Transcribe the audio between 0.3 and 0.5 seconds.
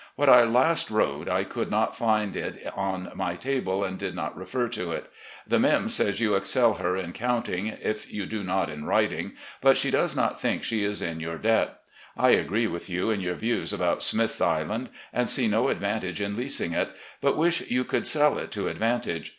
I